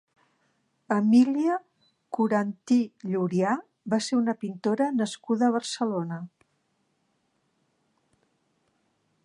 [0.93, 1.57] Emília
[2.17, 2.77] Coranty
[3.09, 3.51] Llurià
[3.95, 6.19] va ser una pintora nascuda a Barcelona.